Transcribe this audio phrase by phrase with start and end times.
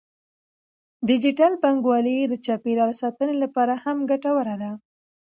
[1.07, 4.71] ډیجیټل بانکوالي د چاپیریال ساتنې لپاره هم ګټوره ده.